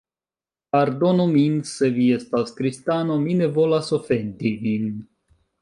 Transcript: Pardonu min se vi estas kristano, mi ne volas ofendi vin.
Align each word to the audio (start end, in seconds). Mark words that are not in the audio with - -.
Pardonu 0.75 1.25
min 1.33 1.59
se 1.73 1.91
vi 1.99 2.07
estas 2.15 2.55
kristano, 2.61 3.21
mi 3.27 3.39
ne 3.43 3.53
volas 3.59 3.95
ofendi 3.99 4.57
vin. 4.65 4.93